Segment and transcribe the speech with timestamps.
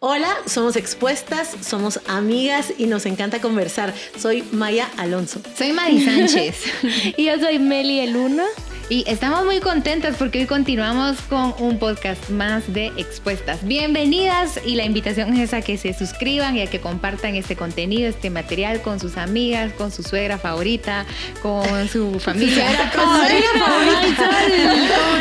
[0.00, 3.94] Hola, somos expuestas, somos amigas y nos encanta conversar.
[4.18, 5.40] Soy Maya Alonso.
[5.56, 6.64] Soy Mari Sánchez.
[7.16, 8.44] y yo soy Meli Eluna.
[8.88, 13.66] Y estamos muy contentas porque hoy continuamos con un podcast más de Expuestas.
[13.66, 18.08] Bienvenidas y la invitación es a que se suscriban y a que compartan este contenido,
[18.08, 21.06] este material con sus amigas, con su suegra favorita,
[21.40, 22.66] con su familia.
[22.94, 24.30] con su suegra favorita.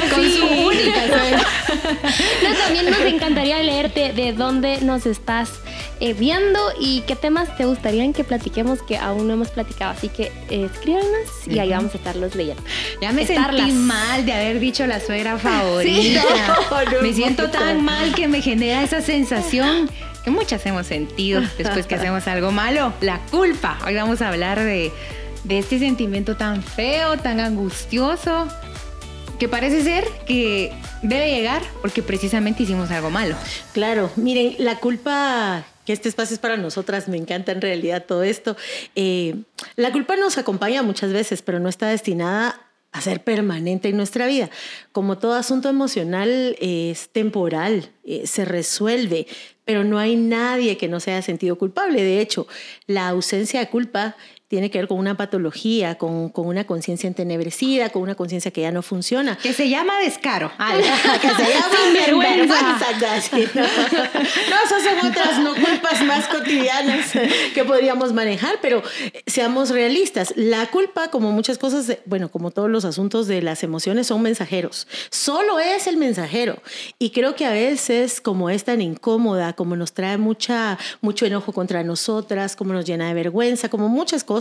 [0.16, 1.48] con su única suegra.
[2.44, 5.50] No, también nos encantaría leerte de dónde nos estás
[6.02, 9.92] eh, viendo y qué temas te gustaría que platiquemos que aún no hemos platicado.
[9.92, 12.64] Así que eh, escríbanos y ahí vamos a estarlos leyendo.
[13.00, 16.24] Ya me sentí mal de haber dicho la suegra favorita.
[17.04, 19.92] me siento tan mal que me genera esa sensación
[20.24, 23.78] que muchas hemos sentido después que hacemos algo malo, la culpa.
[23.86, 24.92] Hoy vamos a hablar de,
[25.44, 28.48] de este sentimiento tan feo, tan angustioso,
[29.38, 30.74] que parece ser que
[31.04, 33.36] debe llegar porque precisamente hicimos algo malo.
[33.74, 38.24] Claro, miren, la culpa que este espacio es para nosotras, me encanta en realidad todo
[38.24, 38.56] esto.
[38.96, 39.36] Eh,
[39.76, 44.28] la culpa nos acompaña muchas veces, pero no está destinada a ser permanente en nuestra
[44.28, 44.50] vida.
[44.92, 49.28] Como todo asunto emocional es temporal, eh, se resuelve,
[49.64, 52.04] pero no hay nadie que no se haya sentido culpable.
[52.04, 52.48] De hecho,
[52.88, 54.18] la ausencia de culpa
[54.52, 58.60] tiene que ver con una patología, con, con una conciencia entenebrecida, con una conciencia que
[58.60, 59.38] ya no funciona.
[59.38, 60.52] Que se llama descaro.
[61.22, 62.56] que se llama vergüenza.
[62.60, 63.64] ¿no?
[63.64, 67.14] esas son otras no culpas más cotidianas
[67.54, 68.84] que podríamos manejar, pero
[69.26, 70.34] seamos realistas.
[70.36, 74.86] La culpa, como muchas cosas, bueno, como todos los asuntos de las emociones, son mensajeros.
[75.12, 76.62] Solo es el mensajero.
[77.00, 81.54] Y creo que a veces, como es tan incómoda, como nos trae mucha, mucho enojo
[81.54, 84.41] contra nosotras, como nos llena de vergüenza, como muchas cosas,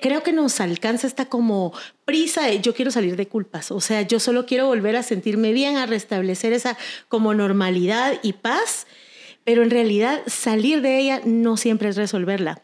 [0.00, 1.72] creo que nos alcanza esta como
[2.04, 5.52] prisa de yo quiero salir de culpas, o sea, yo solo quiero volver a sentirme
[5.52, 6.76] bien, a restablecer esa
[7.08, 8.86] como normalidad y paz,
[9.44, 12.62] pero en realidad salir de ella no siempre es resolverla.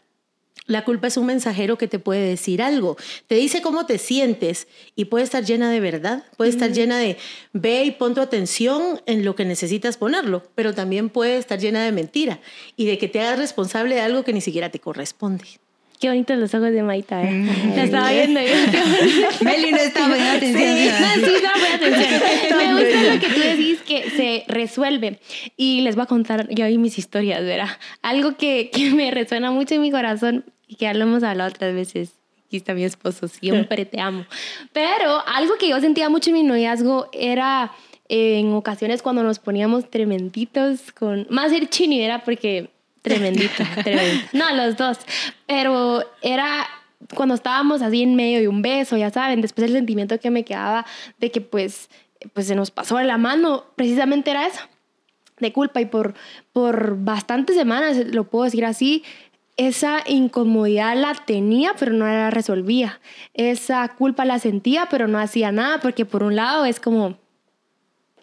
[0.67, 4.67] La culpa es un mensajero que te puede decir algo, te dice cómo te sientes
[4.95, 7.17] y puede estar llena de verdad, puede estar llena de
[7.53, 11.83] ve y pon tu atención en lo que necesitas ponerlo, pero también puede estar llena
[11.83, 12.39] de mentira
[12.75, 15.45] y de que te hagas responsable de algo que ni siquiera te corresponde.
[15.99, 17.31] Qué bonitos los ojos de Maita, ¿eh?
[17.31, 17.69] Mm.
[17.75, 18.47] La estaba viendo yo.
[19.41, 20.77] Meli no estaba poniendo atención.
[20.77, 22.57] Sí, sí estaba poniendo atención.
[22.57, 25.19] Me gusta lo que tú decís que se resuelve.
[25.55, 27.69] Y les voy a contar yo ahí mis historias, ¿verdad?
[28.03, 31.49] Algo que, que me resuena mucho en mi corazón y que ya lo hemos hablado
[31.49, 32.13] otras veces.
[32.45, 34.25] Aquí está mi esposo, siempre te amo.
[34.73, 37.73] Pero algo que yo sentía mucho en mi noviazgo era
[38.07, 41.27] eh, en ocasiones cuando nos poníamos tremenditos con...
[41.29, 42.69] Más el chini era porque
[43.07, 44.27] Tremendito, tremendito.
[44.33, 44.97] No, los dos.
[45.45, 46.67] Pero era
[47.13, 50.43] cuando estábamos así en medio de un beso, ya saben, después el sentimiento que me
[50.43, 50.85] quedaba
[51.19, 51.89] de que pues,
[52.33, 54.61] pues se nos pasó de la mano, precisamente era eso,
[55.39, 55.79] de culpa.
[55.79, 56.15] Y por,
[56.53, 59.03] por bastantes semanas, lo puedo decir así,
[59.57, 62.99] esa incomodidad la tenía, pero no la resolvía.
[63.33, 67.17] Esa culpa la sentía, pero no hacía nada, porque por un lado es como,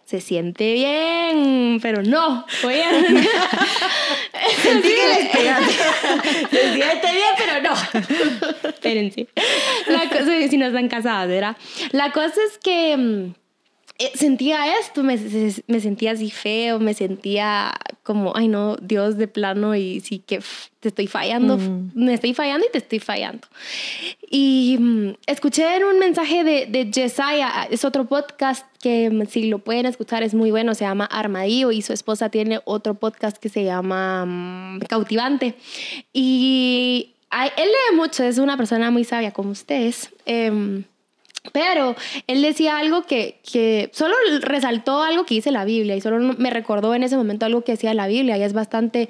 [0.05, 2.45] se siente bien, pero no.
[2.63, 2.83] Oye,
[4.61, 5.73] Sentí que les pegaste.
[6.51, 7.73] Se siente bien, pero no.
[8.69, 9.27] Espérense.
[9.87, 11.57] La cosa, si no están casadas, ¿verdad?
[11.91, 13.33] La cosa es que mm,
[14.15, 15.17] sentía esto, me,
[15.67, 17.73] me, sentía así feo, me sentía
[18.03, 20.41] como, ay no, Dios de plano y sí que
[20.81, 21.91] te estoy fallando, mm.
[21.95, 23.47] me estoy fallando y te estoy fallando.
[24.29, 29.47] Y mm, escuché en un mensaje de, de Jesiah, es otro podcast que mm, si
[29.47, 33.37] lo pueden escuchar es muy bueno, se llama Armadillo y su esposa tiene otro podcast
[33.37, 35.55] que se llama Cautivante.
[36.11, 40.09] Y él lee mucho, es una persona muy sabia como ustedes.
[40.25, 40.83] Eh,
[41.51, 41.95] pero
[42.27, 46.49] él decía algo que, que, solo resaltó algo que dice la Biblia y solo me
[46.49, 49.09] recordó en ese momento algo que decía la Biblia y es bastante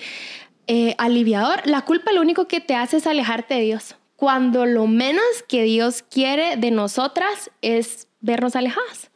[0.67, 1.61] eh, aliviador.
[1.65, 3.95] La culpa lo único que te hace es alejarte de Dios.
[4.15, 9.11] Cuando lo menos que Dios quiere de nosotras es vernos alejadas.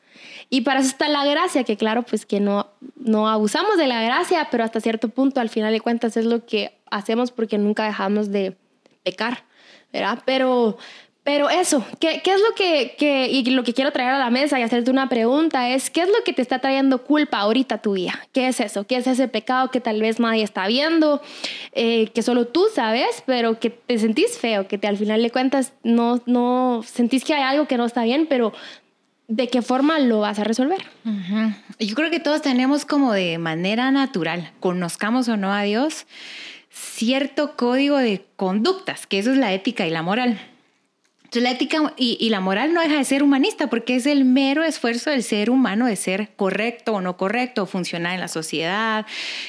[0.52, 4.02] Y para eso está la gracia, que claro, pues que no, no abusamos de la
[4.02, 7.86] gracia, pero hasta cierto punto, al final de cuentas, es lo que hacemos porque nunca
[7.86, 8.58] dejamos de
[9.04, 9.44] pecar,
[9.94, 10.24] ¿verdad?
[10.26, 10.78] Pero,
[11.32, 14.32] pero eso, ¿qué, ¿qué, es lo que, que, y lo que quiero traer a la
[14.32, 17.84] mesa y hacerte una pregunta es, ¿qué es lo que te está trayendo culpa ahorita
[17.84, 18.20] tu vida?
[18.34, 18.88] ¿Qué es eso?
[18.88, 21.22] ¿Qué es ese pecado que tal vez nadie está viendo,
[21.74, 25.30] eh, que solo tú sabes, pero que te sentís feo, que te, al final de
[25.30, 28.52] cuentas no, no sentís que hay algo que no está bien, pero
[29.28, 30.82] ¿de qué forma lo vas a resolver?
[31.78, 36.08] Yo creo que todos tenemos como de manera natural, conozcamos o no a Dios,
[36.72, 40.40] cierto código de conductas, que eso es la ética y la moral
[41.30, 44.64] Entonces la ética y, la moral no deja de ser humanista porque es el mero
[44.64, 49.06] esfuerzo del ser humano de ser correcto o no correcto, funcionar en la sociedad,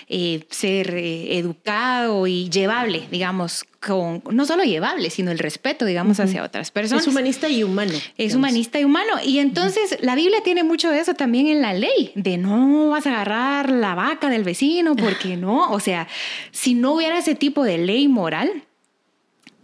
[0.06, 6.20] eh, ser eh, educado y llevable, digamos, con, no solo llevable, sino el respeto, digamos,
[6.20, 7.06] hacia otras personas.
[7.06, 7.94] Es humanista y humano.
[8.18, 9.14] Es humanista y humano.
[9.24, 13.06] Y entonces la Biblia tiene mucho de eso también en la ley, de no vas
[13.06, 16.08] a agarrar la vaca del vecino porque no, o sea,
[16.50, 18.64] si no hubiera ese tipo de ley moral,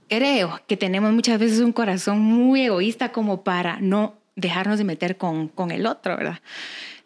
[0.08, 5.16] creo que tenemos muchas veces un corazón muy egoísta como para no dejarnos de meter
[5.16, 6.40] con, con el otro, ¿verdad?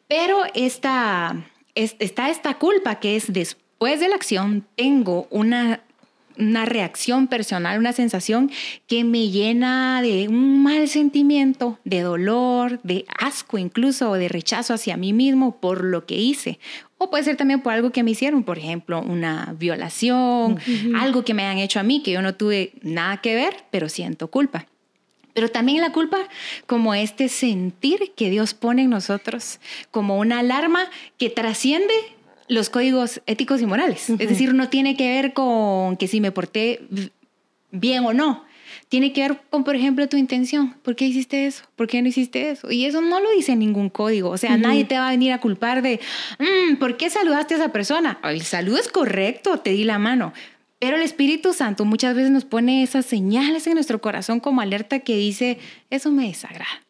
[0.08, 1.36] Pero esta,
[1.74, 5.80] está esta culpa que es después de la acción tengo una
[6.40, 8.50] una reacción personal, una sensación
[8.86, 14.74] que me llena de un mal sentimiento, de dolor, de asco incluso, o de rechazo
[14.74, 16.58] hacia mí mismo por lo que hice.
[17.02, 20.58] O puede ser también por algo que me hicieron, por ejemplo, una violación,
[20.94, 23.88] algo que me han hecho a mí, que yo no tuve nada que ver, pero
[23.88, 24.66] siento culpa.
[25.32, 26.18] Pero también la culpa
[26.66, 29.60] como este sentir que Dios pone en nosotros,
[29.90, 31.94] como una alarma que trasciende
[32.48, 34.10] los códigos éticos y morales.
[34.10, 36.82] Es decir, no tiene que ver con que si me porté
[37.70, 38.44] bien o no.
[38.90, 40.74] Tiene que ver con, por ejemplo, tu intención.
[40.82, 41.62] ¿Por qué hiciste eso?
[41.76, 42.72] ¿Por qué no hiciste eso?
[42.72, 44.30] Y eso no lo dice ningún código.
[44.30, 46.00] O sea, nadie te va a venir a culpar de,
[46.40, 48.18] mm, ¿por qué saludaste a esa persona?
[48.24, 50.32] El saludo es correcto, te di la mano.
[50.80, 54.98] Pero el Espíritu Santo muchas veces nos pone esas señales en nuestro corazón como alerta
[54.98, 55.58] que dice,
[55.90, 56.82] eso me desagrada.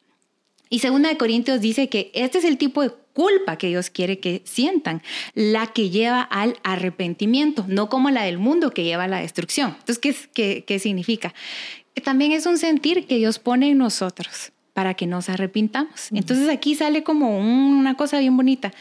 [0.71, 4.21] Y segunda de Corintios dice que este es el tipo de culpa que Dios quiere
[4.21, 5.03] que sientan,
[5.35, 9.77] la que lleva al arrepentimiento, no como la del mundo que lleva a la destrucción.
[9.81, 11.35] Entonces, ¿qué, qué, qué significa?
[12.05, 16.11] También es un sentir que Dios pone en nosotros para que nos arrepintamos.
[16.13, 18.73] Entonces aquí sale como una cosa bien bonita.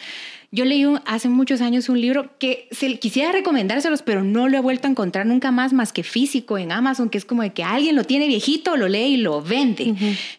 [0.52, 4.62] Yo leí hace muchos años un libro que se, quisiera recomendárselos, pero no lo he
[4.62, 7.64] vuelto a encontrar nunca más, más que físico en Amazon, que es como de que
[7.64, 9.94] alguien lo tiene viejito, lo lee y lo vende.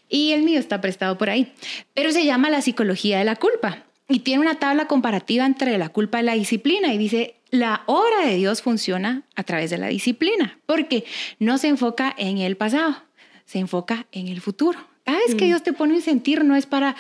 [0.08, 1.52] Y el mío está prestado por ahí.
[1.94, 3.84] Pero se llama La psicología de la culpa.
[4.08, 6.92] Y tiene una tabla comparativa entre la culpa y la disciplina.
[6.92, 11.04] Y dice, la obra de Dios funciona a través de la disciplina, porque
[11.38, 12.96] no se enfoca en el pasado,
[13.44, 14.78] se enfoca en el futuro.
[15.04, 15.48] Cada vez que mm.
[15.48, 16.96] Dios te pone un sentir no es para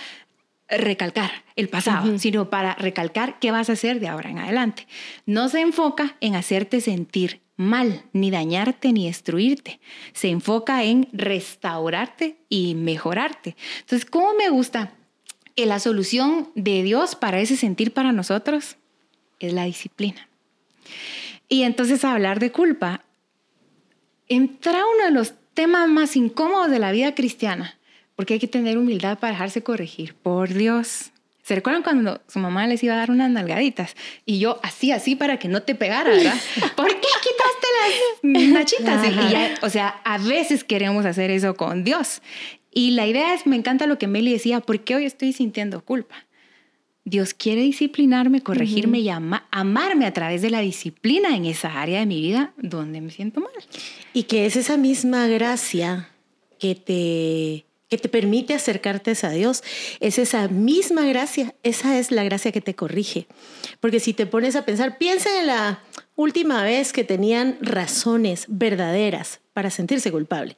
[0.68, 4.86] recalcar el pasado, sino para recalcar qué vas a hacer de ahora en adelante.
[5.26, 9.80] No se enfoca en hacerte sentir mal, ni dañarte, ni destruirte.
[10.12, 13.56] Se enfoca en restaurarte y mejorarte.
[13.80, 14.92] Entonces, ¿cómo me gusta
[15.54, 18.76] que la solución de Dios para ese sentir para nosotros
[19.40, 20.29] es la disciplina?
[21.48, 23.04] Y entonces hablar de culpa
[24.28, 27.78] entra uno de los temas más incómodos de la vida cristiana,
[28.14, 30.14] porque hay que tener humildad para dejarse corregir.
[30.14, 31.10] Por Dios.
[31.42, 33.96] ¿Se recuerdan cuando su mamá les iba a dar unas nalgaditas?
[34.24, 36.36] Y yo así, así para que no te pegara, ¿verdad?
[36.76, 37.66] ¿Por qué quitaste
[38.22, 39.58] las nachitas?
[39.62, 42.22] o sea, a veces queremos hacer eso con Dios.
[42.70, 45.84] Y la idea es, me encanta lo que Meli decía, ¿por qué hoy estoy sintiendo
[45.84, 46.26] culpa?
[47.10, 52.06] Dios quiere disciplinarme, corregirme y amarme a través de la disciplina en esa área de
[52.06, 53.50] mi vida donde me siento mal.
[54.14, 56.08] Y que es esa misma gracia
[56.60, 59.64] que te que te permite acercarte a Dios,
[59.98, 63.26] es esa misma gracia, esa es la gracia que te corrige.
[63.80, 65.82] Porque si te pones a pensar, piensa en la
[66.14, 70.56] última vez que tenían razones verdaderas para sentirse culpable.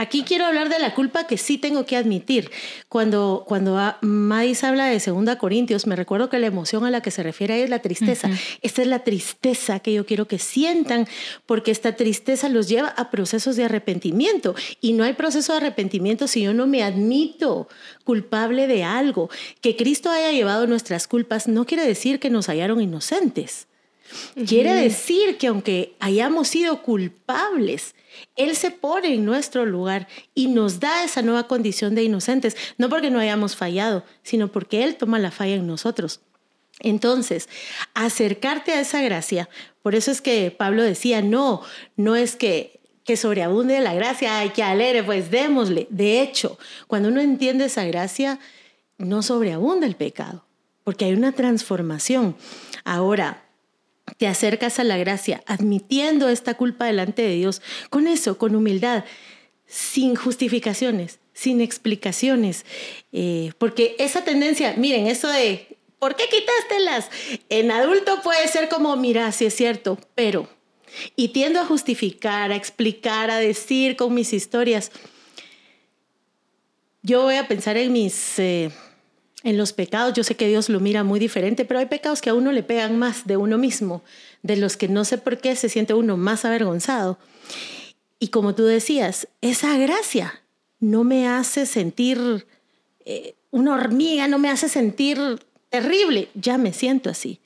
[0.00, 2.50] Aquí quiero hablar de la culpa que sí tengo que admitir.
[2.88, 7.10] Cuando, cuando Madis habla de 2 Corintios, me recuerdo que la emoción a la que
[7.10, 8.30] se refiere es la tristeza.
[8.62, 11.06] Esta es la tristeza que yo quiero que sientan,
[11.44, 14.54] porque esta tristeza los lleva a procesos de arrepentimiento.
[14.80, 17.68] Y no hay proceso de arrepentimiento si yo no me admito
[18.02, 19.28] culpable de algo.
[19.60, 23.66] Que Cristo haya llevado nuestras culpas no quiere decir que nos hallaron inocentes.
[24.46, 27.94] Quiere decir que aunque hayamos sido culpables,
[28.36, 32.88] Él se pone en nuestro lugar y nos da esa nueva condición de inocentes, no
[32.88, 36.20] porque no hayamos fallado, sino porque Él toma la falla en nosotros.
[36.80, 37.48] Entonces,
[37.94, 39.48] acercarte a esa gracia,
[39.82, 41.62] por eso es que Pablo decía, no,
[41.96, 45.86] no es que, que sobreabunde la gracia, hay que alegre, pues démosle.
[45.90, 48.38] De hecho, cuando uno entiende esa gracia,
[48.96, 50.44] no sobreabunda el pecado,
[50.84, 52.36] porque hay una transformación.
[52.84, 53.44] Ahora,
[54.16, 59.04] te acercas a la gracia admitiendo esta culpa delante de Dios, con eso, con humildad,
[59.66, 62.66] sin justificaciones, sin explicaciones,
[63.12, 66.24] eh, porque esa tendencia, miren, eso de, ¿por qué
[66.84, 67.08] las
[67.48, 70.48] En adulto puede ser como, mira, sí es cierto, pero,
[71.16, 74.90] y tiendo a justificar, a explicar, a decir con mis historias,
[77.02, 78.38] yo voy a pensar en mis...
[78.38, 78.70] Eh,
[79.42, 82.30] en los pecados, yo sé que Dios lo mira muy diferente, pero hay pecados que
[82.30, 84.02] a uno le pegan más de uno mismo,
[84.42, 87.18] de los que no sé por qué se siente uno más avergonzado.
[88.18, 90.42] Y como tú decías, esa gracia
[90.78, 92.46] no me hace sentir
[93.06, 95.18] eh, una hormiga, no me hace sentir
[95.70, 97.40] terrible, ya me siento así.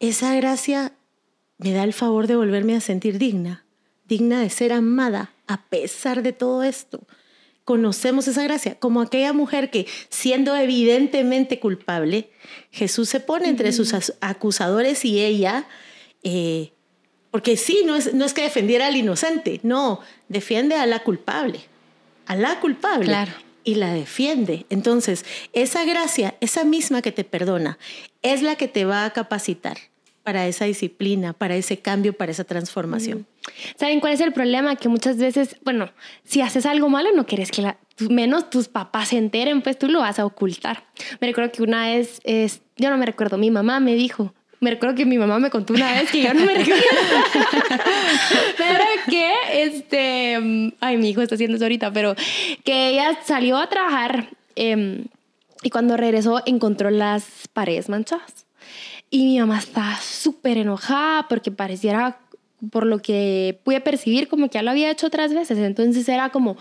[0.00, 0.92] Esa gracia
[1.56, 3.64] me da el favor de volverme a sentir digna,
[4.06, 7.06] digna de ser amada a pesar de todo esto.
[7.64, 12.30] Conocemos esa gracia, como aquella mujer que siendo evidentemente culpable,
[12.70, 15.66] Jesús se pone entre sus acusadores y ella,
[16.22, 16.72] eh,
[17.30, 21.60] porque sí, no es, no es que defendiera al inocente, no, defiende a la culpable,
[22.26, 23.06] a la culpable.
[23.06, 23.32] Claro
[23.64, 24.66] y la defiende.
[24.70, 27.78] Entonces, esa gracia, esa misma que te perdona,
[28.22, 29.76] es la que te va a capacitar
[30.22, 33.26] para esa disciplina, para ese cambio, para esa transformación.
[33.76, 34.76] ¿Saben cuál es el problema?
[34.76, 35.90] Que muchas veces, bueno,
[36.24, 39.88] si haces algo malo, no quieres que la, menos tus papás se enteren, pues tú
[39.88, 40.84] lo vas a ocultar.
[41.20, 44.70] Me recuerdo que una vez, es, yo no me recuerdo, mi mamá me dijo, me
[44.70, 46.82] recuerdo que mi mamá me contó una vez que yo no me recuerdo.
[48.56, 52.14] pero que, este, ay, mi hijo está haciendo eso ahorita, pero
[52.64, 55.06] que ella salió a trabajar em,
[55.64, 58.46] y cuando regresó encontró las paredes manchadas.
[59.10, 62.18] Y mi mamá estaba súper enojada porque pareciera,
[62.70, 65.58] por lo que pude percibir, como que ya lo había hecho otras veces.
[65.58, 66.56] Entonces era como,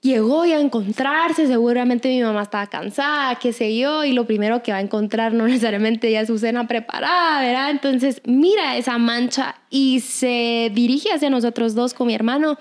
[0.00, 4.62] llegó y a encontrarse, seguramente mi mamá estaba cansada, qué sé yo, y lo primero
[4.62, 7.70] que va a encontrar no necesariamente ya es su cena preparada, ¿verdad?
[7.70, 12.58] Entonces mira esa mancha y se dirige hacia nosotros dos con mi hermano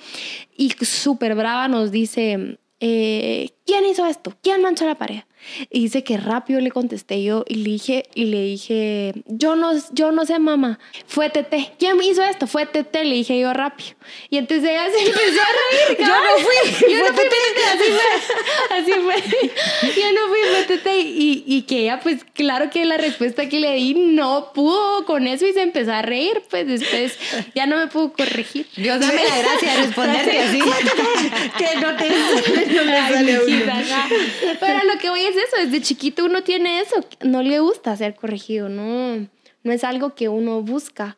[0.56, 4.34] y súper brava nos dice, eh, ¿quién hizo esto?
[4.41, 5.22] ¿Quién manchó la pared?
[5.69, 9.72] Y dice que rápido le contesté yo y le dije, y le dije, yo no,
[9.91, 11.72] yo no sé, mamá, fue Tete.
[11.79, 12.48] ¿Quién hizo esto?
[12.48, 13.91] Fue Tete, le dije yo rápido.
[14.29, 15.98] Y entonces ella se empezó a reír.
[16.08, 16.89] yo no fui.
[16.89, 17.24] Yo no fui,
[17.74, 18.77] así fue.
[18.77, 20.01] Así fue.
[20.01, 21.00] Yo no fui, fue Tete.
[21.00, 25.27] Y, y que ella, pues claro que la respuesta que le di no pudo con
[25.27, 26.41] eso y se empezó a reír.
[26.50, 27.17] Pues después
[27.55, 28.67] ya no me pudo corregir.
[28.75, 30.60] Dios dame la gracia de responderte así.
[31.58, 33.39] que no te no le sale
[34.60, 38.15] Pero lo que voy es eso, desde chiquito uno tiene eso, no le gusta ser
[38.15, 39.27] corregido, no,
[39.63, 41.17] no es algo que uno busca.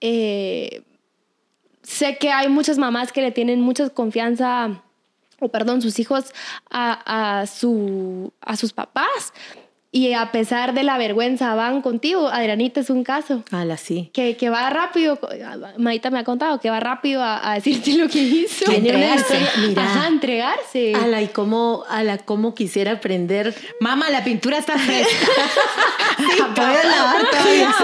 [0.00, 0.82] Eh,
[1.82, 4.82] sé que hay muchas mamás que le tienen mucha confianza,
[5.40, 6.32] o perdón, sus hijos
[6.70, 9.32] a, a, su, a sus papás,
[9.92, 12.28] y a pesar de la vergüenza van contigo.
[12.28, 13.42] Adrianita es un caso.
[13.50, 14.10] Ala, sí.
[14.12, 15.18] Que, que va rápido,
[15.78, 18.70] Maita me ha contado, que va rápido a, decirte lo que hizo.
[18.70, 19.40] entregarse.
[19.66, 19.82] Mira.
[19.82, 20.94] Ajá, entregarse.
[20.94, 23.52] Ala, y cómo, ala, cómo quisiera aprender.
[23.80, 25.10] Mamá, la pintura está fresca.
[26.18, 27.74] sí, Puedes lavar todavía.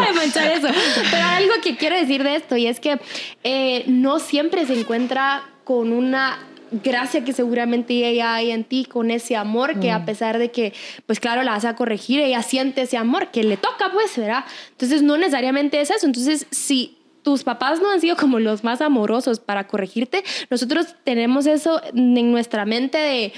[0.06, 0.68] de manchar eso.
[1.10, 3.00] Pero algo que quiero decir de esto y es que
[3.42, 9.10] eh, no siempre se encuentra con una gracia que seguramente ella hay en ti, con
[9.10, 10.04] ese amor que a mm.
[10.04, 10.72] pesar de que,
[11.06, 14.44] pues claro, la vas a corregir, ella siente ese amor que le toca, pues, ¿verdad?
[14.70, 16.06] Entonces no necesariamente es eso.
[16.06, 21.46] Entonces, si tus papás no han sido como los más amorosos para corregirte, nosotros tenemos
[21.46, 23.32] eso en nuestra mente de,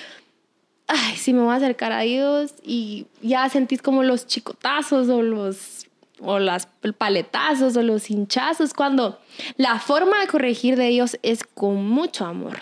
[0.87, 5.23] ay, si me voy a acercar a Dios y ya sentís como los chicotazos o
[5.23, 5.87] los
[6.25, 9.19] o las paletazos o los hinchazos, cuando
[9.57, 12.61] la forma de corregir de Dios es con mucho amor.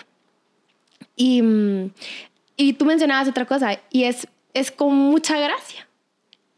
[1.21, 1.43] Y,
[2.57, 5.87] y tú mencionabas otra cosa, y es, es con mucha gracia.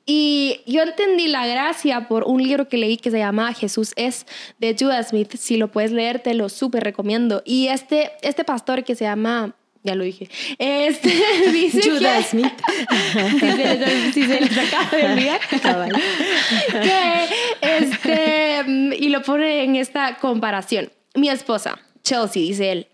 [0.05, 4.25] Y yo entendí la gracia por un libro que leí que se llama Jesús es
[4.59, 5.35] de Judas Smith.
[5.35, 7.41] Si lo puedes leer, te lo súper recomiendo.
[7.45, 9.53] Y este, este pastor que se llama,
[9.83, 10.29] ya lo dije,
[10.59, 11.09] este
[11.51, 12.53] dice Judas Smith.
[14.13, 15.41] si, se, les acaba de olvidar.
[16.71, 17.27] que
[17.61, 18.65] este,
[18.97, 20.89] y lo pone en esta comparación.
[21.15, 22.87] Mi esposa, Chelsea, dice él,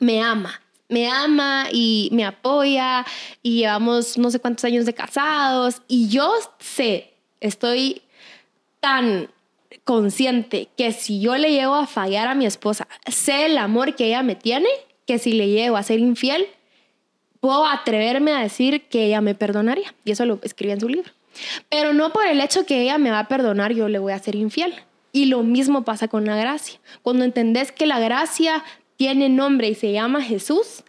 [0.00, 3.04] me ama me ama y me apoya
[3.42, 8.02] y llevamos no sé cuántos años de casados y yo sé, estoy
[8.80, 9.28] tan
[9.84, 14.06] consciente que si yo le llego a fallar a mi esposa, sé el amor que
[14.06, 14.68] ella me tiene,
[15.06, 16.46] que si le llego a ser infiel,
[17.40, 19.94] puedo atreverme a decir que ella me perdonaría.
[20.04, 21.10] Y eso lo escribí en su libro.
[21.68, 24.18] Pero no por el hecho que ella me va a perdonar, yo le voy a
[24.18, 24.74] ser infiel.
[25.12, 26.78] Y lo mismo pasa con la gracia.
[27.02, 28.62] Cuando entendés que la gracia
[28.98, 30.82] tiene nombre y se llama Jesús,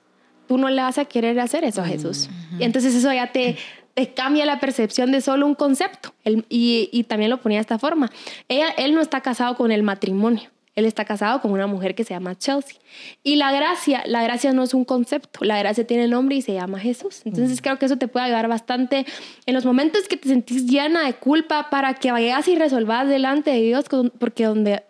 [0.47, 2.27] tú no le vas a querer hacer eso a Jesús.
[2.59, 3.55] Y entonces eso ya te,
[3.93, 6.13] te cambia la percepción de solo un concepto.
[6.25, 8.09] y, y, también lo ponía de esta forma.
[8.47, 10.49] Ella, él no está casado con el matrimonio.
[10.73, 12.79] Él está casado con una mujer que se llama Chelsea.
[13.21, 16.53] Y la gracia, la gracia no es un concepto, la gracia tiene nombre y se
[16.53, 17.21] llama Jesús.
[17.25, 19.05] Entonces creo que eso te puede ayudar bastante
[19.45, 23.51] en los momentos que te sentís llena de culpa para que vayas y resolvas delante
[23.51, 23.85] de Dios,
[24.17, 24.83] porque donde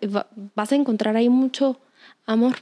[0.56, 1.82] vas a encontrar ahí mucho
[2.26, 2.56] amor.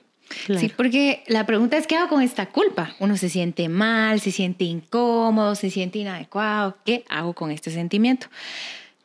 [0.58, 2.96] Sí, porque la pregunta es, ¿qué hago con esta culpa?
[3.00, 6.78] Uno se siente mal, se siente incómodo, se siente inadecuado.
[6.86, 8.28] ¿Qué hago con este sentimiento?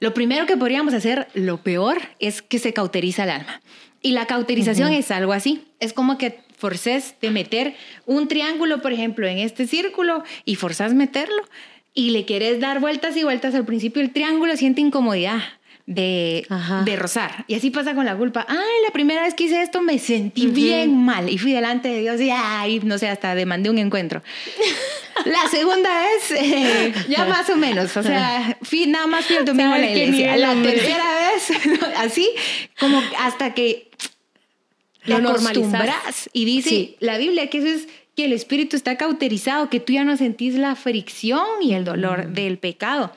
[0.01, 3.61] Lo primero que podríamos hacer, lo peor, es que se cauteriza el alma.
[4.03, 5.65] Y la cauterización es algo así.
[5.79, 7.75] Es como que forces de meter
[8.07, 11.43] un triángulo, por ejemplo, en este círculo y forzás meterlo
[11.95, 15.41] y le quieres dar vueltas y vueltas al principio el triángulo siente incomodidad
[15.87, 16.47] de,
[16.85, 17.45] de rozar.
[17.49, 18.47] Y así pasa con la culpa.
[18.49, 22.01] Ay, la primera vez que hice esto me sentí bien mal y fui delante de
[22.01, 24.23] Dios y ay, no sé, hasta demandé un encuentro.
[25.25, 29.45] la segunda vez, eh, ya más o menos, o sea, fui, nada más fui el
[29.45, 30.37] domingo a la iglesia.
[30.37, 32.29] La tercera vez, así,
[32.79, 33.91] como hasta que
[35.05, 39.81] la acostumbras y dice la Biblia que eso es que el espíritu está cauterizado, que
[39.81, 42.35] tú ya no sentís la fricción y el dolor mm.
[42.35, 43.13] del pecado.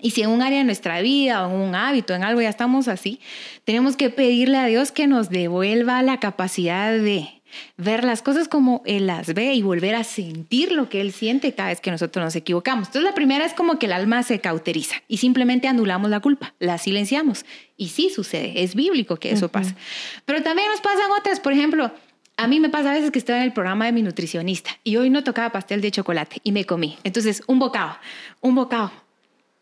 [0.00, 2.50] Y si en un área de nuestra vida o en un hábito, en algo ya
[2.50, 3.20] estamos así,
[3.64, 7.36] tenemos que pedirle a Dios que nos devuelva la capacidad de
[7.76, 11.54] ver las cosas como Él las ve y volver a sentir lo que Él siente
[11.54, 12.88] cada vez que nosotros nos equivocamos.
[12.88, 16.54] Entonces la primera es como que el alma se cauteriza y simplemente anulamos la culpa,
[16.58, 17.44] la silenciamos.
[17.76, 19.74] Y sí sucede, es bíblico que eso pasa.
[20.24, 21.90] Pero también nos pasan otras, por ejemplo,
[22.36, 24.96] a mí me pasa a veces que estoy en el programa de mi nutricionista y
[24.96, 26.98] hoy no tocaba pastel de chocolate y me comí.
[27.02, 27.96] Entonces, un bocado,
[28.40, 28.92] un bocado,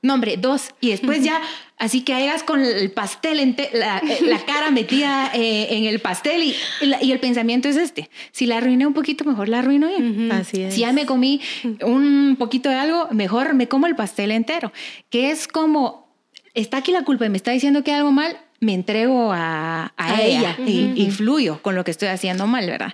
[0.04, 0.74] no, hombre, dos.
[0.82, 1.40] Y después ya,
[1.78, 6.42] así que hagas con el pastel, la, eh, la, cara metida eh, en el pastel
[6.42, 6.54] y,
[7.00, 8.10] y, el pensamiento es este.
[8.30, 10.30] Si la arruiné un poquito, mejor la arruino bien.
[10.30, 10.74] Así es.
[10.74, 11.40] Si ya me comí
[11.80, 14.74] un poquito de algo, mejor me como el pastel entero.
[15.08, 16.14] Que es como,
[16.52, 20.20] está aquí la culpa y me está diciendo que algo mal, me entrego a, a,
[20.20, 22.92] ella, y, fluyo con lo que estoy haciendo mal, ¿verdad?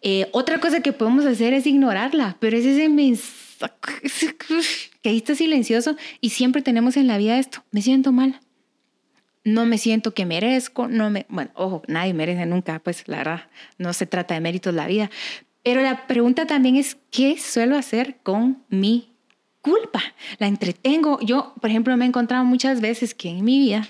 [0.00, 3.45] Eh, otra cosa que podemos hacer es ignorarla, pero es ese mensaje
[5.02, 8.40] que ahí está silencioso y siempre tenemos en la vida esto, me siento mal,
[9.44, 13.48] no me siento que merezco, no me, bueno, ojo, nadie merece nunca, pues la verdad,
[13.78, 15.10] no se trata de méritos la vida,
[15.62, 19.12] pero la pregunta también es, ¿qué suelo hacer con mi
[19.60, 20.02] culpa?
[20.38, 23.88] La entretengo, yo, por ejemplo, me he encontrado muchas veces que en mi vida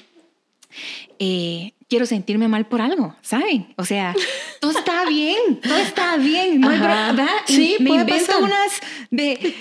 [1.18, 3.74] eh, quiero sentirme mal por algo, ¿saben?
[3.76, 4.14] O sea,
[4.60, 7.28] todo está bien, todo está bien, no ¿verdad?
[7.46, 9.54] Sí, me invento unas de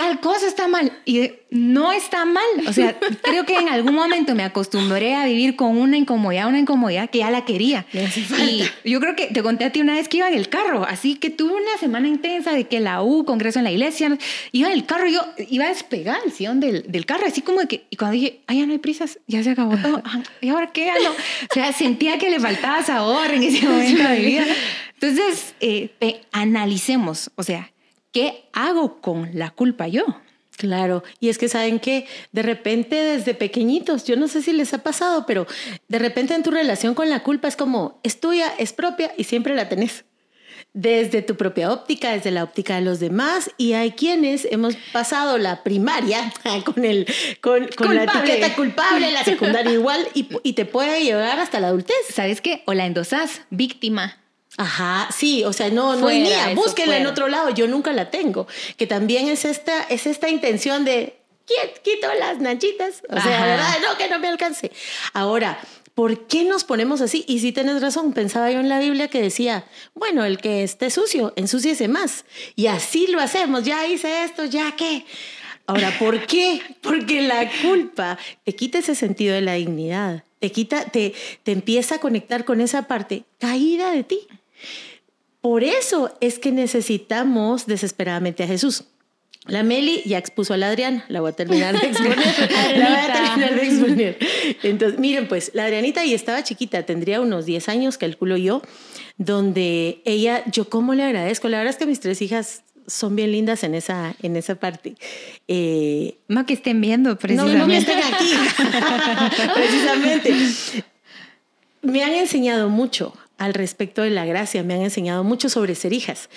[0.00, 2.42] tal cosa está mal y no está mal.
[2.66, 6.58] O sea, creo que en algún momento me acostumbré a vivir con una incomodidad, una
[6.58, 7.84] incomodidad que ya la quería.
[7.92, 10.86] Y yo creo que te conté a ti una vez que iba en el carro,
[10.86, 14.16] así que tuve una semana intensa de que la U, congreso en la iglesia,
[14.52, 15.20] iba en el carro yo
[15.50, 18.40] iba a despegar el sillón del, del carro, así como de que, y cuando dije,
[18.46, 20.90] ay, ya no hay prisas, ya se acabó todo, ah, ¿y ahora qué?
[21.04, 21.10] No.
[21.10, 24.46] O sea, sentía que le faltaba sabor en ese momento de mi vida.
[24.94, 25.90] Entonces, eh,
[26.32, 27.69] analicemos, o sea,
[28.12, 30.04] ¿qué hago con la culpa yo?
[30.60, 34.74] Claro, y es que saben que de repente desde pequeñitos, yo no sé si les
[34.74, 35.46] ha pasado, pero
[35.88, 39.24] de repente en tu relación con la culpa es como, es tuya, es propia y
[39.24, 40.04] siempre la tenés.
[40.74, 45.38] Desde tu propia óptica, desde la óptica de los demás, y hay quienes hemos pasado
[45.38, 46.30] la primaria
[46.66, 47.06] con, el,
[47.40, 51.68] con, con la etiqueta culpable, la secundaria igual, y, y te puede llegar hasta la
[51.68, 51.96] adultez.
[52.12, 52.62] ¿Sabes qué?
[52.66, 54.19] O la endosás, víctima
[54.56, 58.10] Ajá, sí, o sea, no, no es mía, búsquenla en otro lado, yo nunca la
[58.10, 58.46] tengo.
[58.76, 61.20] Que también es esta, es esta intención de
[61.82, 63.76] quito las nachitas, o sea, ¿verdad?
[63.86, 64.70] No, que no me alcance.
[65.12, 65.58] Ahora,
[65.94, 67.24] ¿por qué nos ponemos así?
[67.26, 70.90] Y si tienes razón, pensaba yo en la Biblia que decía, bueno, el que esté
[70.90, 72.24] sucio, ensúciese más.
[72.56, 75.04] Y así lo hacemos, ya hice esto, ya qué.
[75.66, 76.60] Ahora, ¿por qué?
[76.80, 81.96] Porque la culpa te quita ese sentido de la dignidad, te quita, te, te empieza
[81.96, 84.20] a conectar con esa parte caída de ti.
[85.40, 88.84] Por eso es que necesitamos desesperadamente a Jesús.
[89.46, 92.18] La Meli ya expuso a la Adriana, la voy a terminar de exponer.
[92.76, 94.18] la voy a terminar de exponer.
[94.62, 98.60] Entonces, miren, pues la Adrianita y estaba chiquita, tendría unos 10 años, calculo yo,
[99.16, 101.48] donde ella, yo cómo le agradezco.
[101.48, 104.96] La verdad es que mis tres hijas son bien lindas en esa, en esa parte.
[105.48, 107.58] Eh, no que estén viendo, precisamente.
[107.58, 108.32] No, no que estén aquí,
[109.54, 110.34] precisamente.
[111.80, 115.94] Me han enseñado mucho al respecto de la gracia, me han enseñado mucho sobre ser
[115.94, 116.28] hijas.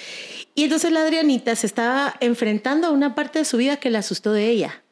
[0.55, 3.99] Y entonces la Adrianita se estaba enfrentando a una parte de su vida que la
[3.99, 4.83] asustó de ella.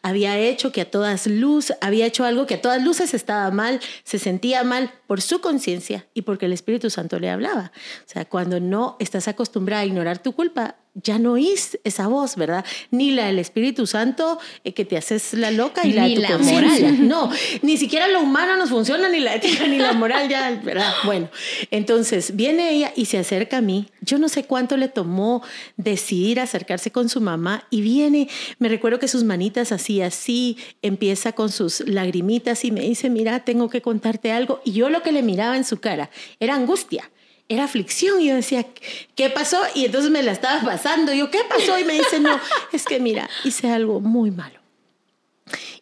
[0.00, 3.80] Había hecho que a todas luz, había hecho algo que a todas luces estaba mal,
[4.02, 7.70] se sentía mal por su conciencia y porque el Espíritu Santo le hablaba.
[8.06, 12.36] O sea, cuando no estás acostumbrada a ignorar tu culpa, ya no oís esa voz,
[12.36, 12.64] ¿verdad?
[12.90, 16.98] Ni la del Espíritu Santo eh, que te haces la loca y la, la moral.
[17.08, 17.30] No,
[17.62, 20.92] ni siquiera lo humano nos funciona, ni la ética, ni la moral, ya, ¿verdad?
[21.04, 21.30] Bueno,
[21.70, 23.88] entonces viene ella y se acerca a mí.
[24.00, 25.42] Yo no sé cuánto le tomó
[25.76, 31.32] decidir acercarse con su mamá y viene, me recuerdo que sus manitas así, así, empieza
[31.32, 34.60] con sus lagrimitas y me dice, mira, tengo que contarte algo.
[34.64, 37.10] Y yo lo que le miraba en su cara era angustia
[37.48, 38.20] era aflicción.
[38.20, 38.66] Y yo decía,
[39.14, 39.60] ¿qué pasó?
[39.74, 41.12] Y entonces me la estaba pasando.
[41.12, 41.78] Y yo, ¿qué pasó?
[41.78, 42.38] Y me dice, no,
[42.72, 44.58] es que mira, hice algo muy malo.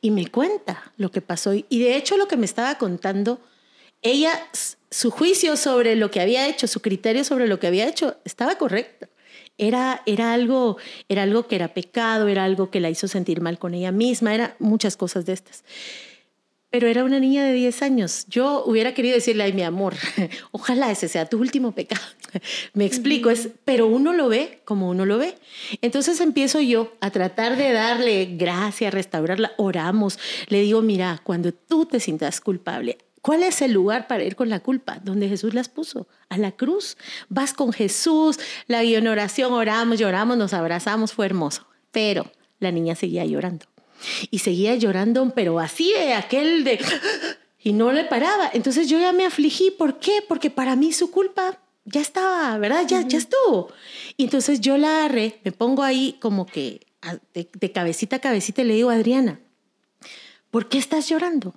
[0.00, 1.52] Y me cuenta lo que pasó.
[1.54, 3.40] Y de hecho lo que me estaba contando,
[4.02, 4.32] ella
[4.90, 8.56] su juicio sobre lo que había hecho, su criterio sobre lo que había hecho, estaba
[8.56, 9.08] correcto.
[9.58, 10.76] Era, era, algo,
[11.08, 14.34] era algo que era pecado, era algo que la hizo sentir mal con ella misma,
[14.34, 15.64] era muchas cosas de estas.
[16.76, 18.26] Pero era una niña de 10 años.
[18.28, 19.94] Yo hubiera querido decirle, ay, mi amor,
[20.52, 22.02] ojalá ese sea tu último pecado.
[22.74, 25.38] Me explico, es, pero uno lo ve como uno lo ve.
[25.80, 30.18] Entonces empiezo yo a tratar de darle gracia, restaurarla, oramos.
[30.48, 34.50] Le digo, mira, cuando tú te sientas culpable, ¿Cuál es el lugar para ir con
[34.50, 35.00] la culpa?
[35.02, 36.96] Donde Jesús las puso, a la cruz.
[37.28, 41.66] Vas con Jesús, la guion oración, oramos, lloramos, nos abrazamos, fue hermoso.
[41.90, 43.66] Pero la niña seguía llorando.
[44.30, 46.80] Y seguía llorando, pero así, aquel de...
[47.62, 48.48] Y no le paraba.
[48.52, 49.72] Entonces yo ya me afligí.
[49.72, 50.22] ¿Por qué?
[50.28, 52.86] Porque para mí su culpa ya estaba, ¿verdad?
[52.86, 53.72] Ya, ya estuvo.
[54.16, 56.86] Y entonces yo la agarré, me pongo ahí como que
[57.34, 59.40] de, de cabecita a cabecita y le digo, Adriana,
[60.50, 61.54] ¿por qué estás llorando?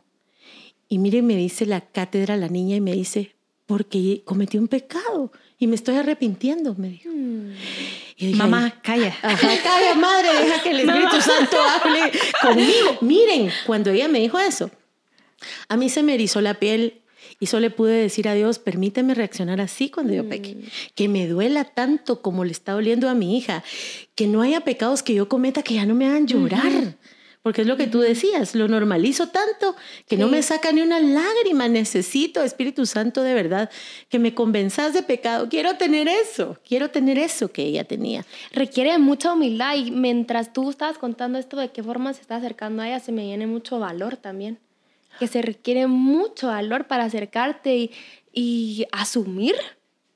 [0.87, 5.31] Y mire, me dice la cátedra la niña y me dice, porque cometí un pecado
[5.59, 7.09] y me estoy arrepintiendo, me dijo.
[8.19, 8.35] Mm.
[8.35, 9.15] Mamá, calla.
[9.21, 12.97] calla, madre, deja que el Espíritu Santo hable conmigo.
[13.01, 14.69] Miren, cuando ella me dijo eso,
[15.67, 17.01] a mí se me erizó la piel
[17.39, 20.55] y solo le pude decir a Dios, permíteme reaccionar así cuando yo peque.
[20.55, 20.63] Mm.
[20.95, 23.63] Que me duela tanto como le está doliendo a mi hija.
[24.15, 26.97] Que no haya pecados que yo cometa que ya no me hagan llorar.
[27.49, 29.75] Porque es lo que tú decías, lo normalizo tanto
[30.07, 31.67] que no me saca ni una lágrima.
[31.67, 33.71] Necesito, Espíritu Santo, de verdad,
[34.07, 35.49] que me convenzas de pecado.
[35.49, 38.23] Quiero tener eso, quiero tener eso que ella tenía.
[38.51, 42.83] Requiere mucha humildad y mientras tú estabas contando esto de qué forma se está acercando
[42.83, 44.59] a ella, se me viene mucho valor también.
[45.17, 47.91] Que se requiere mucho valor para acercarte y,
[48.31, 49.55] y asumir,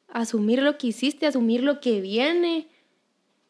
[0.08, 2.68] asumir lo que hiciste, asumir lo que viene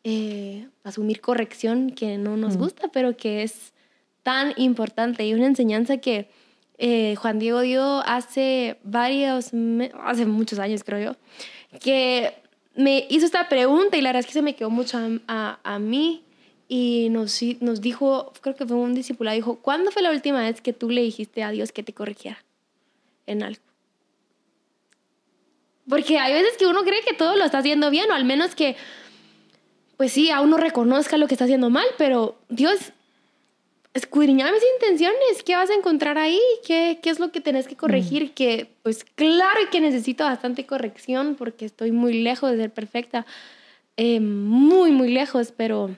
[0.06, 3.73] eh, asumir corrección que no nos gusta, pero que es
[4.24, 6.30] tan importante y una enseñanza que
[6.78, 9.52] eh, Juan Diego dio hace varios,
[10.04, 12.34] hace muchos años creo yo, que
[12.76, 15.80] me hizo esta pregunta y la verdad es que se me quedó mucho a, a,
[15.80, 16.24] mí
[16.68, 20.62] y nos, nos dijo, creo que fue un discípulo, dijo, ¿cuándo fue la última vez
[20.62, 22.44] que tú le dijiste a Dios que te corrigiera
[23.28, 23.62] en algo?
[25.88, 28.56] Porque hay veces que uno cree que todo lo está haciendo bien, o al menos
[28.56, 28.76] que
[29.98, 32.92] pues sí, a uno reconozca lo que está haciendo mal, pero Dios,
[33.94, 36.40] escudriñame mis intenciones, ¿qué vas a encontrar ahí?
[36.66, 38.26] ¿Qué, qué es lo que tenés que corregir?
[38.26, 38.30] Mm.
[38.30, 43.26] Que pues claro que necesito bastante corrección porque estoy muy lejos de ser perfecta,
[43.98, 45.96] eh, muy, muy lejos, pero,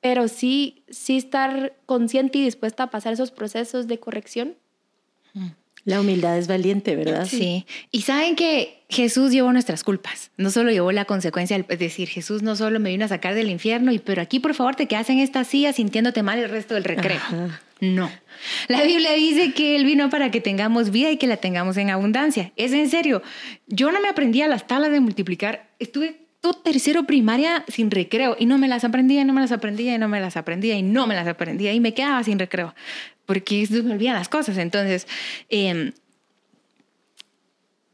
[0.00, 4.56] pero sí, sí estar consciente y dispuesta a pasar esos procesos de corrección.
[5.32, 5.48] Mm.
[5.84, 7.26] La humildad es valiente, ¿verdad?
[7.26, 7.66] Sí.
[7.90, 10.30] Y saben que Jesús llevó nuestras culpas.
[10.36, 13.50] No solo llevó la consecuencia, es decir, Jesús no solo me vino a sacar del
[13.50, 16.74] infierno, y pero aquí por favor te quedas en esta silla sintiéndote mal el resto
[16.74, 17.20] del recreo.
[17.80, 18.10] No.
[18.68, 21.90] La Biblia dice que Él vino para que tengamos vida y que la tengamos en
[21.90, 22.52] abundancia.
[22.56, 23.22] Es en serio.
[23.66, 25.70] Yo no me aprendía las tablas de multiplicar.
[25.78, 29.94] Estuve todo tercero primaria sin recreo y no me las aprendía no me las aprendía
[29.94, 32.74] y no me las aprendía y no me las aprendía y me quedaba sin recreo
[33.30, 34.58] porque me olvidan las cosas.
[34.58, 35.06] Entonces,
[35.50, 35.92] eh,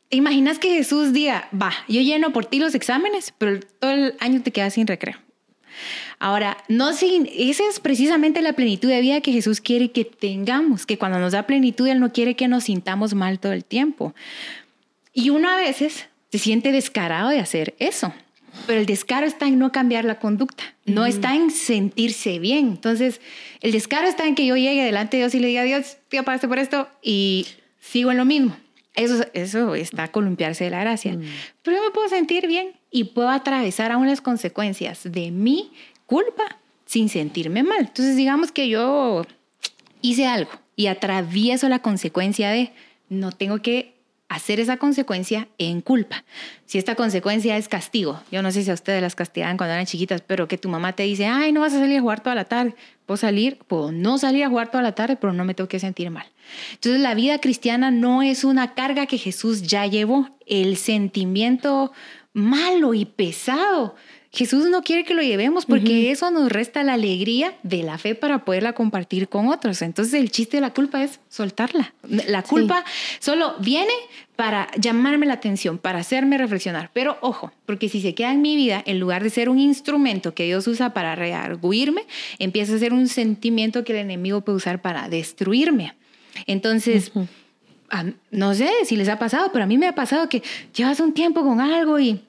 [0.09, 4.41] imaginas que Jesús diga, va, yo lleno por ti los exámenes, pero todo el año
[4.43, 5.19] te quedas sin recreo.
[6.19, 10.87] Ahora, no sin, esa es precisamente la plenitud de vida que Jesús quiere que tengamos,
[10.87, 14.15] que cuando nos da plenitud, Él no quiere que nos sintamos mal todo el tiempo.
[15.13, 18.15] Y uno a veces se siente descarado de hacer eso.
[18.67, 22.69] Pero el descaro está en no cambiar la conducta, no está en sentirse bien.
[22.69, 23.21] Entonces,
[23.61, 26.25] el descaro está en que yo llegue delante de Dios y le diga, Dios, tío,
[26.25, 27.47] pagaste por esto y
[27.81, 28.57] sigo en lo mismo.
[28.95, 31.15] Eso, eso está a columpiarse de la gracia.
[31.15, 31.23] Mm.
[31.63, 35.71] Pero yo me puedo sentir bien y puedo atravesar aún las consecuencias de mi
[36.07, 37.81] culpa sin sentirme mal.
[37.81, 39.27] Entonces, digamos que yo
[40.01, 42.73] hice algo y atravieso la consecuencia de
[43.09, 43.96] no tengo que
[44.29, 46.25] hacer esa consecuencia en culpa.
[46.65, 49.87] Si esta consecuencia es castigo, yo no sé si a ustedes las castigaban cuando eran
[49.87, 52.35] chiquitas, pero que tu mamá te dice, ay, no vas a salir a jugar toda
[52.35, 52.75] la tarde,
[53.07, 55.79] puedo salir, puedo no salir a jugar toda la tarde, pero no me tengo que
[55.79, 56.27] sentir mal.
[56.73, 61.93] Entonces la vida cristiana no es una carga que Jesús ya llevó, el sentimiento
[62.33, 63.95] malo y pesado
[64.37, 68.15] Jesús no quiere que lo llevemos porque eso nos resta la alegría de la fe
[68.15, 69.81] para poderla compartir con otros.
[69.81, 71.95] Entonces el chiste de la culpa es soltarla.
[72.03, 72.85] La culpa
[73.19, 73.95] solo viene
[74.37, 76.91] para llamarme la atención, para hacerme reflexionar.
[76.93, 80.35] Pero ojo, porque si se queda en mi vida, en lugar de ser un instrumento
[80.35, 82.03] que Dios usa para rearguirme,
[82.39, 85.95] empieza a ser un sentimiento que el enemigo puede usar para destruirme.
[86.47, 87.11] Entonces...
[88.31, 90.43] no sé si les ha pasado, pero a mí me ha pasado que
[90.75, 92.21] llevas un tiempo con algo y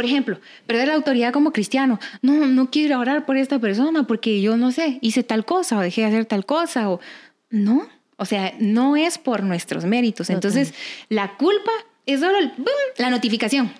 [0.00, 2.00] por ejemplo, perder la autoridad como cristiano.
[2.22, 5.80] No, no quiero orar por esta persona porque yo no sé, hice tal cosa o
[5.82, 7.00] dejé de hacer tal cosa o
[7.50, 7.86] no.
[8.16, 10.30] O sea, no es por nuestros méritos.
[10.30, 10.72] Entonces,
[11.10, 11.70] la culpa
[12.06, 12.38] es solo
[12.96, 13.70] la notificación.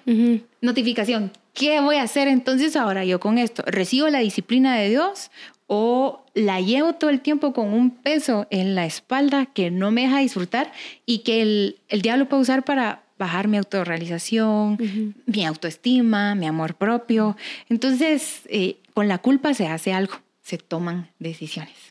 [0.61, 1.33] Notificación.
[1.55, 3.63] ¿Qué voy a hacer entonces ahora yo con esto?
[3.67, 5.31] ¿Recibo la disciplina de Dios
[5.69, 10.03] o la llevo todo el tiempo con un peso en la espalda que no me
[10.03, 10.71] deja disfrutar
[11.07, 14.79] y que el, el diablo puede usar para bajar mi autorrealización,
[15.27, 17.37] mi autoestima, mi amor propio.
[17.69, 21.90] Entonces, eh, con la culpa se hace algo, se toman decisiones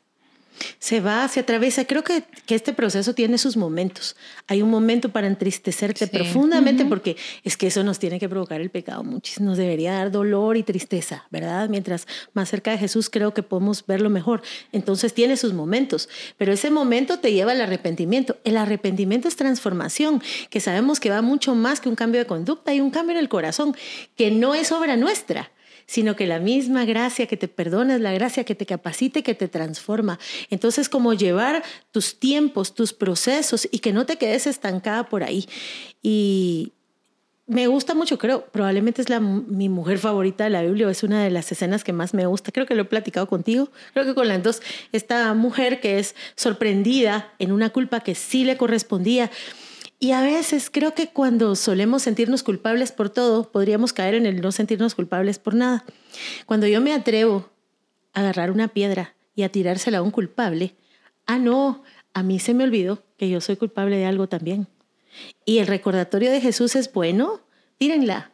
[0.79, 1.85] se va, se atraviesa.
[1.85, 4.15] Creo que, que, este proceso tiene sus momentos.
[4.47, 8.69] Hay un momento para entristecerte profundamente porque es que eso nos tiene que provocar el
[8.69, 9.49] pecado muchísimo.
[9.49, 11.69] Nos debería dar dolor y tristeza, ¿verdad?
[11.69, 14.41] Mientras más cerca de Jesús creo que podemos verlo mejor.
[14.71, 18.37] Entonces tiene sus momentos, pero ese momento te lleva al arrepentimiento.
[18.43, 22.73] El arrepentimiento es transformación, que sabemos que va mucho más que un cambio de conducta
[22.73, 23.75] y un cambio en el corazón,
[24.15, 25.51] que no es obra nuestra
[25.89, 29.23] sino que la misma gracia que te perdona es la gracia que te capacita y
[29.23, 30.19] que te transforma.
[30.51, 35.49] Entonces, como llevar tus tiempos, tus procesos y que no te quedes estancada por ahí.
[36.03, 36.73] Y
[37.47, 41.23] me gusta mucho, creo, probablemente es la, mi mujer favorita de la Biblia, es una
[41.23, 44.13] de las escenas que más me gusta, creo que lo he platicado contigo, creo que
[44.13, 49.31] con las dos, esta mujer que es sorprendida en una culpa que sí le correspondía
[49.99, 54.39] y a veces creo que cuando solemos sentirnos culpables por todo, podríamos caer en el
[54.39, 55.83] no sentirnos culpables por nada.
[56.45, 57.49] Cuando yo me atrevo
[58.13, 60.75] a agarrar una piedra y a tirársela a un culpable,
[61.25, 61.83] ah, no,
[62.13, 64.67] a mí se me olvidó que yo soy culpable de algo también.
[65.43, 67.41] Y el recordatorio de Jesús es bueno,
[67.77, 68.31] tírenla.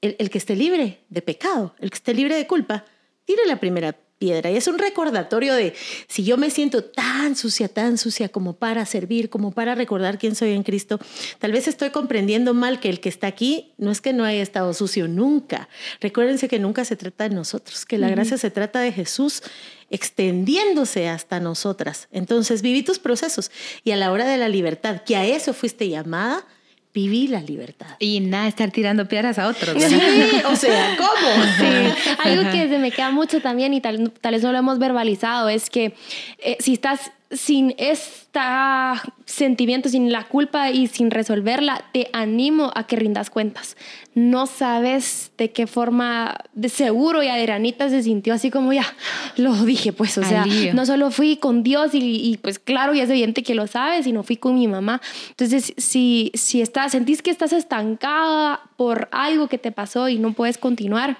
[0.00, 2.84] El, que esté libre de pecado, el que esté libre de culpa,
[3.24, 4.50] tire la primera piedra.
[4.50, 5.74] Y es un recordatorio de
[6.08, 10.34] si yo me siento tan sucia, tan sucia como para servir, como para recordar quién
[10.34, 10.98] soy en Cristo,
[11.38, 14.42] tal vez estoy comprendiendo mal que el que está aquí no es que no haya
[14.42, 15.68] estado sucio nunca.
[16.00, 19.42] Recuérdense que nunca se trata de nosotros, que la gracia se trata de Jesús
[19.90, 22.08] extendiéndose hasta nosotras.
[22.10, 23.50] Entonces, viví tus procesos
[23.84, 26.44] y a la hora de la libertad, que a eso fuiste llamada,
[26.96, 27.88] viví la libertad.
[27.98, 29.76] Y nada, estar tirando piedras a otros.
[29.82, 30.00] Sí,
[30.50, 31.44] o sea, ¿cómo?
[31.58, 32.14] Sí.
[32.24, 35.50] Algo que se me queda mucho también y tal, tal vez no lo hemos verbalizado
[35.50, 35.94] es que
[36.38, 38.40] eh, si estás sin este
[39.24, 43.76] sentimiento, sin la culpa y sin resolverla, te animo a que rindas cuentas.
[44.14, 48.86] No sabes de qué forma de seguro y Adrianita se sintió así como ya,
[49.36, 53.10] lo dije, pues, o sea, no solo fui con Dios y, pues claro, y es
[53.10, 55.00] evidente que lo sabes, sino fui con mi mamá.
[55.30, 60.32] Entonces, si, si estás, sentís que estás estancada por algo que te pasó y no
[60.34, 61.18] puedes continuar,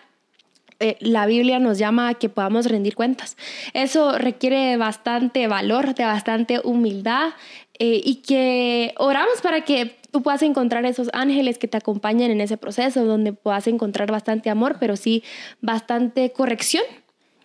[0.78, 3.36] eh, la Biblia nos llama a que podamos rendir cuentas.
[3.72, 7.30] Eso requiere bastante valor, de bastante humildad
[7.78, 12.40] eh, y que oramos para que tú puedas encontrar esos ángeles que te acompañen en
[12.40, 15.22] ese proceso, donde puedas encontrar bastante amor, pero sí
[15.60, 16.84] bastante corrección,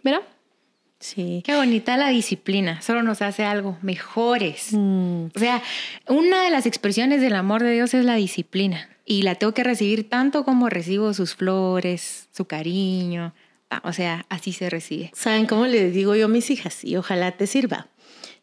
[0.04, 0.22] ¿verdad?
[1.00, 1.42] Sí.
[1.44, 4.70] Qué bonita la disciplina, solo nos hace algo mejores.
[4.72, 5.26] Mm.
[5.36, 5.64] O sea,
[6.08, 9.64] una de las expresiones del amor de Dios es la disciplina y la tengo que
[9.64, 13.34] recibir tanto como recibo sus flores, su cariño.
[13.84, 15.12] O sea, así se recibe.
[15.14, 16.84] ¿Saben cómo les digo yo a mis hijas?
[16.84, 17.88] Y ojalá te sirva.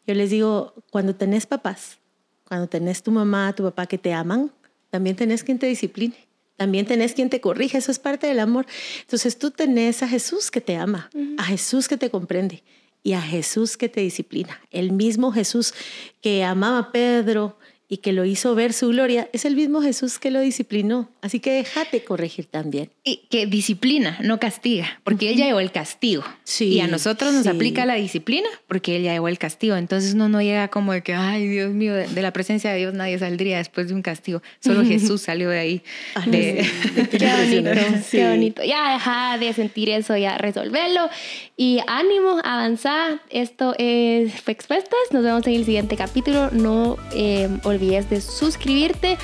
[0.07, 1.99] Yo les digo, cuando tenés papás,
[2.47, 4.51] cuando tenés tu mamá, tu papá que te aman,
[4.89, 6.15] también tenés quien te discipline.
[6.57, 8.65] También tenés quien te corrige, eso es parte del amor.
[9.01, 12.63] Entonces tú tenés a Jesús que te ama, a Jesús que te comprende
[13.01, 14.59] y a Jesús que te disciplina.
[14.69, 15.73] El mismo Jesús
[16.19, 17.57] que amaba a Pedro,
[17.91, 21.09] y que lo hizo ver su gloria, es el mismo Jesús que lo disciplinó.
[21.21, 22.91] Así que déjate corregir también.
[23.03, 26.23] Y que disciplina, no castiga, porque ella llevó el castigo.
[26.43, 29.75] Sí, y a nosotros nos aplica la disciplina porque ella llevó el castigo.
[29.75, 32.93] Entonces uno no llega como de que, ay, Dios mío, de la presencia de Dios
[32.93, 34.43] nadie saldría después de un castigo.
[34.59, 35.81] Solo Jesús salió de ahí.
[36.31, 36.63] qué
[37.09, 37.71] bonito,
[38.11, 38.63] qué bonito.
[38.63, 41.09] Ya deja de sentir eso, ya resolverlo.
[41.57, 43.19] Y ánimo, avanzar.
[43.31, 44.99] Esto es Fue Expuestas.
[45.11, 46.51] Nos vemos en el siguiente capítulo.
[46.51, 49.17] No eh, olvides de suscribirte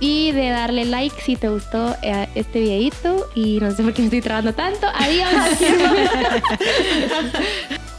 [0.00, 3.28] y de darle like si te gustó eh, este videito.
[3.34, 4.86] Y no sé por qué me estoy trabando tanto.
[4.94, 5.30] Adiós.